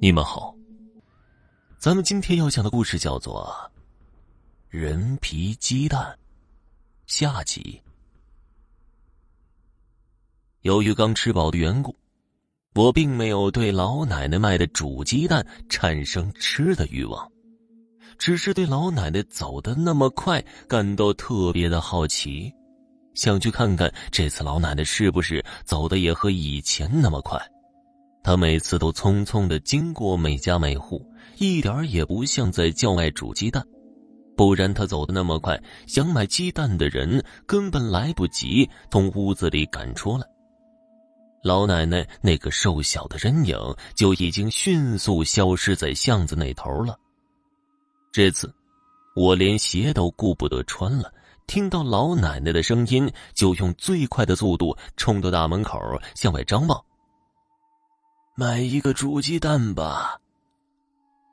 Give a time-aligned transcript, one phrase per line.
[0.00, 0.54] 你们好，
[1.76, 3.52] 咱们今天要讲的故事叫做
[4.68, 6.16] 《人皮鸡蛋》
[7.12, 7.82] 下集。
[10.60, 11.96] 由于刚吃饱的缘故，
[12.76, 17.28] 我并没有对老奶奶卖的煮鸡蛋产生吃的欲望，
[18.18, 22.52] 只是对老奶奶走的那么快感到特别的好奇，
[23.14, 27.36] 想去看看这次老奶奶是不是走的也和以前那么快。
[28.22, 31.04] 他每次都匆匆的经过每家每户，
[31.38, 33.64] 一点也不像在叫卖煮鸡蛋。
[34.36, 40.26] 不然他走的那么快，想买鸡蛋的人根本来不及从屋子里赶出来。
[41.42, 43.56] 老奶奶那个瘦小的身影
[43.94, 46.98] 就已经迅速消失在巷子那头了。
[48.12, 48.52] 这次，
[49.16, 51.12] 我连鞋都顾不得穿了，
[51.46, 55.80] 听到老奶奶的声音，就用最快的速度冲到大门口
[56.14, 56.80] 向外张望。
[58.40, 60.16] 买一个煮鸡蛋吧。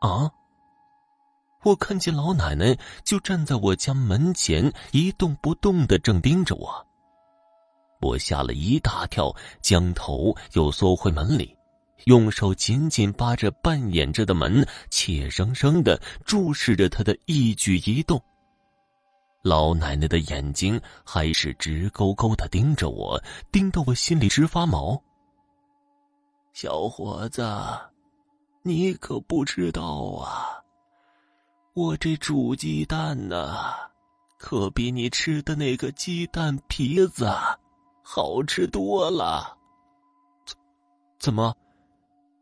[0.00, 0.30] 啊！
[1.62, 6.86] 我看见老奶奶就站在我家门前一动不动的，正盯着我。
[8.02, 11.56] 我吓了一大跳，将头又缩回门里，
[12.04, 18.22] 用手紧紧扒着半掩着的门，怯生生的注视着她的一举一动。
[19.40, 23.18] 老奶奶的眼睛还是直勾勾的盯着我，
[23.50, 25.02] 盯得我心里直发毛。
[26.62, 27.42] 小伙子，
[28.60, 29.82] 你可不知道
[30.22, 30.62] 啊！
[31.72, 33.56] 我这煮鸡蛋呢，
[34.36, 37.32] 可比你吃的那个鸡蛋皮子
[38.02, 39.56] 好吃多了。
[40.44, 40.54] 怎
[41.18, 41.56] 怎么？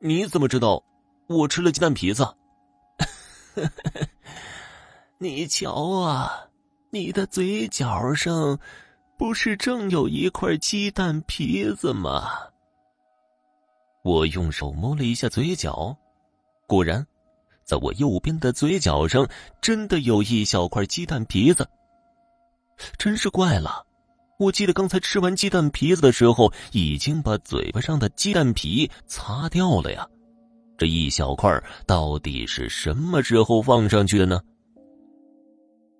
[0.00, 0.82] 你怎么知道
[1.28, 2.26] 我吃了鸡蛋皮子？
[5.18, 6.48] 你瞧啊，
[6.90, 8.58] 你的嘴角上
[9.16, 12.28] 不是正有一块鸡蛋皮子吗？
[14.02, 15.96] 我用手摸了一下嘴角，
[16.66, 17.06] 果然，
[17.64, 19.28] 在我右边的嘴角上
[19.60, 21.68] 真的有一小块鸡蛋皮子。
[22.96, 23.84] 真是怪了，
[24.38, 30.06] 我记得刚才吃完鸡蛋皮子的时候，已经把嘴巴上的鸡蛋皮擦掉了呀。
[30.78, 34.40] 这一小块到底是什么时候放上去的呢？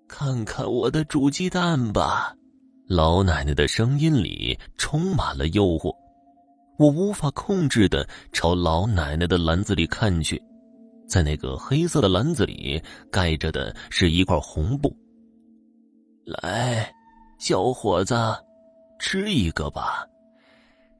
[0.07, 2.35] 看看我的煮鸡蛋吧，
[2.87, 5.95] 老奶奶的声音里充满了诱惑。
[6.81, 10.41] 我无法控制的朝老奶奶的篮子里看去，
[11.07, 12.81] 在那个黑色的篮子里
[13.11, 14.91] 盖着的是一块红布。
[16.25, 16.91] 来，
[17.37, 18.15] 小伙子，
[18.97, 20.03] 吃一个吧。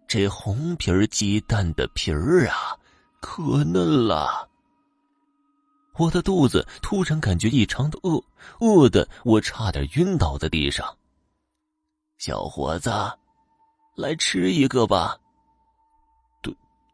[0.08, 2.78] 这红皮儿鸡蛋的皮儿啊，
[3.20, 4.48] 可嫩了。
[5.98, 8.24] 我的肚子突然感觉异常的饿，
[8.60, 10.96] 饿的我差点晕倒在地上。
[12.20, 12.92] 小伙子，
[13.96, 15.18] 来吃一个吧。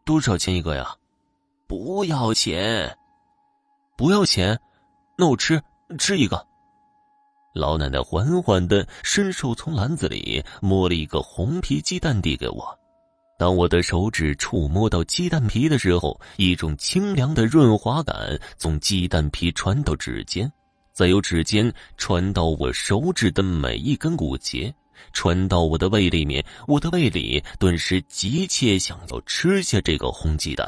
[0.08, 0.96] 多少钱一个呀？
[1.68, 2.98] 不要钱，
[3.98, 4.58] 不要钱，
[5.18, 5.62] 那我吃
[6.00, 6.48] 吃一个。
[7.54, 12.80] 老奶奶缓缓的伸手从篮子里摸了一个红皮鸡蛋递给我。
[13.38, 20.50] 当我的手指触摸到鸡蛋皮的时候，一种清凉的润滑感从鸡蛋皮传到指尖，
[20.94, 24.74] 再由指尖传到我手指的每一根骨节。
[25.14, 30.68] 传到我的胃里面，我的胃里顿时急切想要吃下这个红鸡蛋。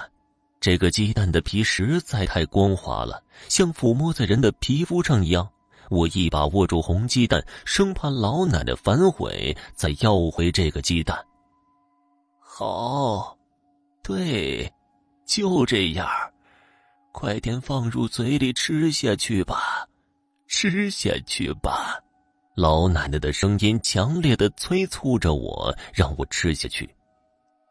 [0.59, 5.49] 这个鸡蛋的皮实在太光滑了，像抚摸在人的皮肤上一样。
[5.89, 11.17] 我一把握住红鸡蛋，生怕老奶奶反悔，再要回这个鸡蛋。
[12.39, 13.37] 好，
[14.03, 14.71] 对，
[15.25, 16.07] 就这样，
[17.11, 19.87] 快点放入嘴里吃下去吧，
[20.47, 21.97] 吃下去吧。
[22.59, 26.93] 老奶奶的声音强烈的催促着我，让我吃下去。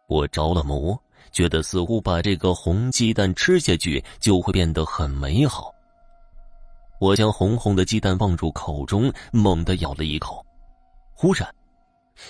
[0.09, 0.99] 我着了魔，
[1.31, 5.71] 觉得似乎把这个红鸡蛋吃下去就会变得很美好。
[7.03, 10.43] 我将红红的鸡蛋放入口中，猛地咬了一口，
[11.13, 11.47] 忽然，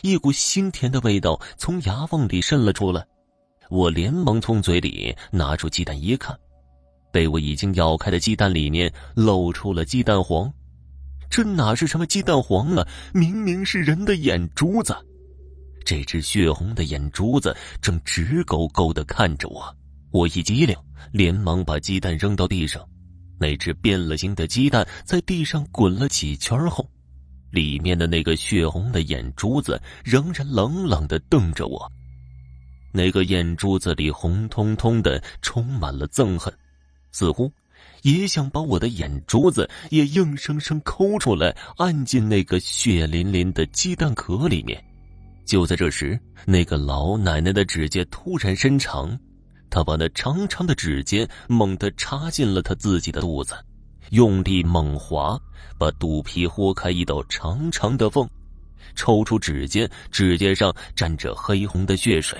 [0.03, 3.07] 一股腥甜的味道从牙缝里渗了出来。
[3.71, 6.37] 我连忙从嘴里拿出鸡蛋一看，
[7.13, 10.53] 被我已经咬开的鸡蛋里面露出了鸡蛋黄。
[11.31, 12.87] 这哪是什么鸡蛋黄啊？
[13.13, 14.97] 明明是人的眼珠子！
[15.85, 19.75] 这只血红的眼珠子正直勾勾的看着我。
[20.11, 20.77] 我一激灵，
[21.13, 22.87] 连忙把鸡蛋扔到地上。
[23.39, 26.89] 那只变了形的鸡蛋在地上滚了几圈后，
[27.51, 31.91] 里面的那个血红的眼珠子仍然冷冷的瞪着我。
[32.93, 36.53] 那个眼珠子里红彤彤的，充满了憎恨，
[37.13, 37.53] 似乎……
[38.03, 44.83] 也想把我的眼珠子也硬生生抠出来，按进那个血淋淋的鸡蛋壳里面。
[45.45, 49.19] 就在这时，那个老奶奶的指甲突然伸长，
[49.71, 53.55] 她把那长长的指尖猛地插进了她自己的肚子，
[54.11, 55.41] 用力猛划，
[55.79, 58.29] 把肚皮豁开一道长长的缝。
[58.95, 62.39] 抽出指尖，指尖上沾着黑红的血水。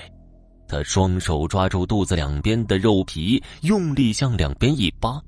[0.67, 5.19] 他双手抓住肚子两边的肉皮，用力向两边一扒，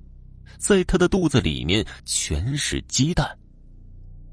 [0.57, 3.37] 在他的肚子里面全是鸡蛋。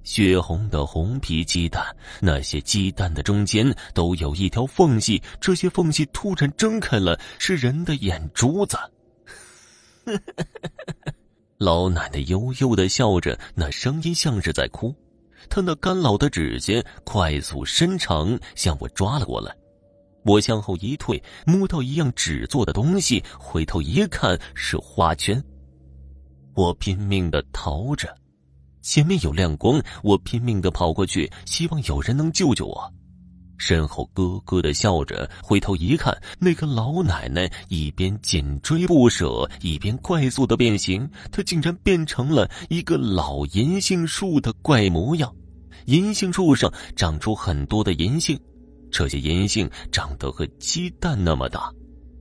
[0.04, 1.84] 血红的红皮鸡蛋，
[2.20, 8.78] 那些鸡蛋的中间都有一条缝隙，这些缝隙突然睁开了，是人的眼珠子。
[11.58, 14.94] 老奶奶悠悠的笑着，那声音像是在哭。
[15.50, 19.54] 她那干老的指尖快速伸长，向我抓了过来。
[20.24, 25.42] 我向后一退，摸到一样纸做的东西，回头一看是花圈。
[26.58, 28.12] 我拼命的逃着。
[28.82, 32.92] 前面有亮光，我拼命的跑过去，希望有人能救救我。
[33.58, 41.08] 身后咯咯的笑着，回头一看，那个老奶奶一边紧追不舍，一边快速的变形。
[41.30, 45.32] 她竟然变成了一个老银杏树的怪模样。
[45.86, 48.36] 银杏树上长出很多的银杏，
[48.90, 51.72] 这些银杏长得和鸡蛋那么大。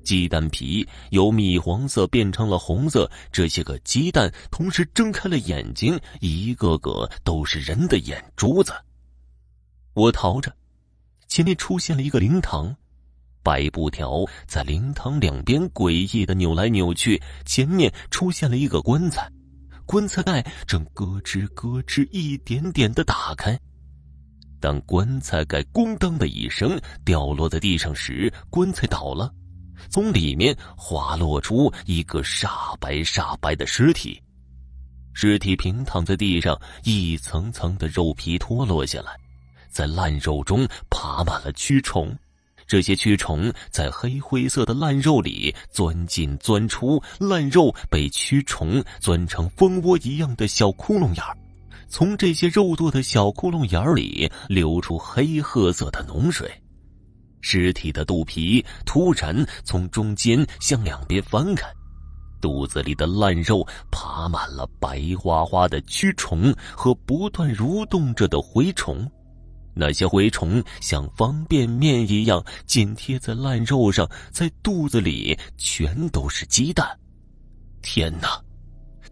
[0.08, 8.72] 鸡蛋皮由米黄色变成了红色，这些个鸡蛋同时睁开了眼睛，一个个都是人的眼珠子。
[9.94, 10.56] 我逃着，
[11.28, 12.74] 前面出现了一个灵堂，
[13.44, 19.30] 白布条在灵堂两边诡异的扭来扭去，前面出现了一个棺材，
[19.86, 23.60] 棺材盖正咯吱咯吱一点点的打开。
[24.62, 29.34] 当棺材盖“咣当”的一声掉落在地上时，棺材倒了。
[29.90, 34.22] 从里面滑落出一个煞白煞白的尸体，
[35.14, 39.18] 尸体平躺在地上，一层层的肉皮脱落下来，
[39.70, 42.16] 在烂肉中爬满了蛆虫，
[42.68, 51.38] 这些蛆虫在黑灰色的烂肉里钻进钻出，烂肉被蛆虫钻成蜂窝一样的小窟窿眼儿，
[51.88, 56.52] 从这些肉做的小窟窿眼儿里流出黑褐色的脓水。
[57.42, 61.68] 尸体的肚皮突然从中间向两边翻开，
[62.42, 69.10] 肚子里的烂肉爬满了白花花的蛆虫和不断蠕动着的蛔虫，
[69.74, 76.88] 那些蛔虫像方便面一样紧贴在烂肉上，在肚子里全都是鸡蛋。
[77.82, 78.42] 天哪！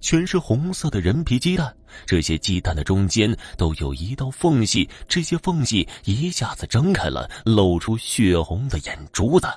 [0.05, 1.75] 全是红色的人皮鸡蛋，
[2.05, 9.47] 这些鸡蛋的中间都有一道缝隙，这些缝隙一下子睁开了，露出血红的眼珠子。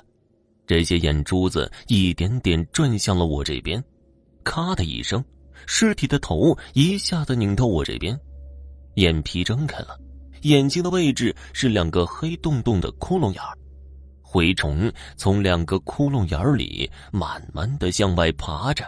[0.65, 3.83] 这些眼珠子一点点转向了我这边，
[4.43, 5.23] 咔的一声，
[5.67, 8.19] 尸体的头一下子拧到我这边，
[8.95, 9.99] 眼皮睁开了，
[10.41, 13.43] 眼睛的位置是两个黑洞洞的窟窿眼，
[14.23, 18.83] 蛔虫从两个窟窿眼里慢慢的向外爬着。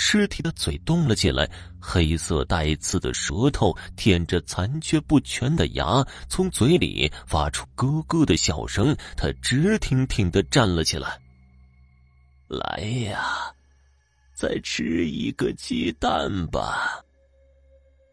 [0.00, 1.50] 尸体的嘴动了起来，
[1.80, 8.96] 黑色带刺的舌头舔着残缺不全的牙，从嘴里发出咯咯的笑声。
[9.16, 11.18] 他直挺挺的站了起来。
[12.46, 12.78] 来
[13.10, 13.52] 呀，
[14.34, 17.02] 再吃一个鸡蛋吧。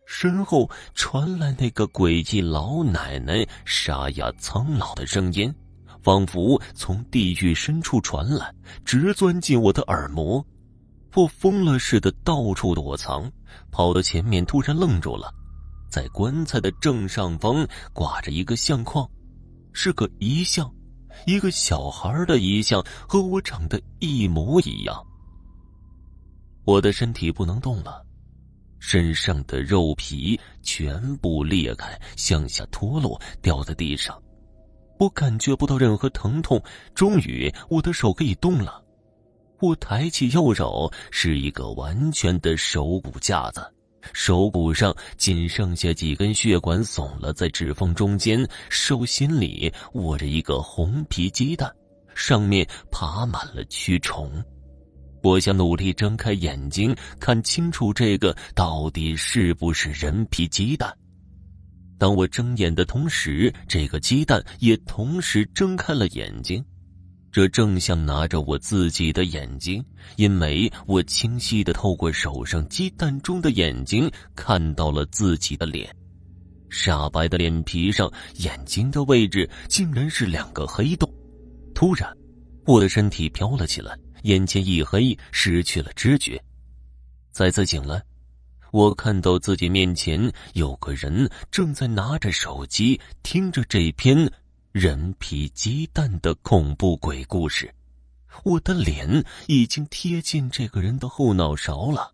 [0.07, 5.53] 身后传来那个诡异老奶奶沙哑苍老的声音，
[6.01, 8.51] 仿佛从地狱深处传来，
[8.83, 10.43] 直钻进我的耳膜。
[11.15, 13.31] 我疯了似的到处躲藏，
[13.71, 15.33] 跑到前面突然愣住了，
[15.89, 19.09] 在棺材的正上方挂着一个相框，
[19.71, 20.69] 是个遗像，
[21.25, 25.01] 一个小孩的遗像，和我长得一模一样。
[26.65, 28.05] 我的身体不能动了，
[28.79, 34.21] 身上的肉皮全部裂开，向下脱落，掉在地上，
[34.99, 36.61] 我感觉不到任何疼痛，
[36.93, 38.83] 终于我的手可以动了。
[39.59, 43.65] 我抬起右手，是一个完全的手骨架子，
[44.13, 51.73] 手骨上仅剩下几根血管耸了在指缝中间，手心里握着一个红皮鸡蛋，
[52.13, 54.31] 上面爬满了蛆虫。
[55.23, 60.93] 我想努力睁开眼睛，看清楚这个到底是不是人皮鸡蛋。
[61.97, 66.63] 当我睁眼的同时，这个鸡蛋也同时睁开了眼睛。
[67.35, 69.83] 这正像拿着我自己的眼睛，
[70.15, 75.93] 因为我清晰的透过手上鸡蛋中的眼睛看到了自己的脸，
[76.69, 81.13] 煞白的脸皮上，眼睛的位置竟然是两个黑洞。
[81.73, 82.09] 突然，
[82.65, 86.41] 我的身体飘了起来，眼前一黑，失去了知觉。
[87.33, 88.01] 再次醒来，
[88.71, 94.31] 我看到自己面前有个人正在拿着手机听着这篇。
[94.77, 97.73] 人皮鸡蛋的恐怖鬼故事，
[98.43, 102.13] 我的脸已经贴近这个人的后脑勺了。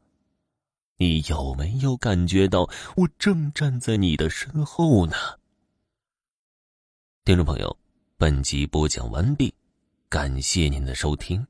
[0.98, 5.15] 你有没有感觉到我正站在你的身后呢？
[7.25, 7.75] 听众朋友，
[8.15, 9.51] 本集播讲完毕，
[10.08, 11.44] 感谢您的收听。